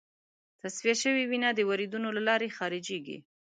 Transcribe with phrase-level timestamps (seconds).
[0.61, 3.17] تصفیه شوې وینه د وریدونو له لارې خارجېږي.